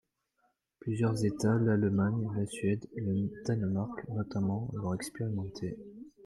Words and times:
Plusieurs 0.79 1.23
États, 1.23 1.59
l’Allemagne, 1.59 2.27
la 2.35 2.47
Suède, 2.47 2.89
le 2.95 3.29
Danemark 3.45 3.99
notamment, 4.09 4.67
l’ont 4.73 4.95
expérimenté. 4.95 5.77